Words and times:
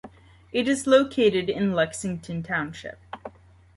It 0.51 0.67
is 0.67 0.87
located 0.87 1.47
in 1.47 1.73
Lexington 1.73 2.41
Township. 2.41 2.97